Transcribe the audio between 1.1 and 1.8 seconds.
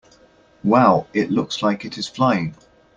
It looks